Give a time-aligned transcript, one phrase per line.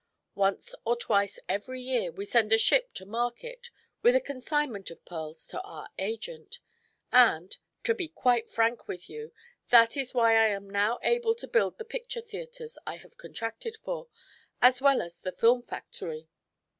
[0.33, 3.69] Once or twice every year we send a ship to market
[4.01, 6.59] with a consignment of pearls to our agent,
[7.11, 9.31] and to be quite frank with you
[9.69, 13.77] that is why I am now able to build the picture theatres I have contracted
[13.85, 14.07] for,
[14.59, 16.27] as well as the film factory."